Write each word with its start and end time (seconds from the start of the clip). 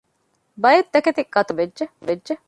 ބައެއްތަކެތި 0.61 1.21
ގަތުމަށް 1.35 1.73
ބޭނުންވެއްޖެ 1.77 2.33